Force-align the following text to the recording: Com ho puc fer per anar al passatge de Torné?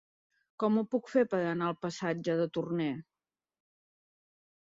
Com 0.61 0.77
ho 0.77 0.83
puc 0.93 1.11
fer 1.15 1.23
per 1.33 1.41
anar 1.49 1.67
al 1.71 1.77
passatge 1.85 2.37
de 2.39 2.47
Torné? 2.59 2.87